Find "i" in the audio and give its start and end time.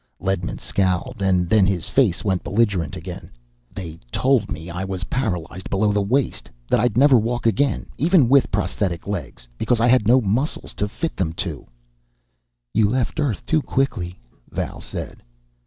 4.67-4.83, 9.79-9.85